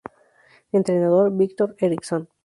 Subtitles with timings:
[0.73, 2.27] Entrenador: Viktor Eriksson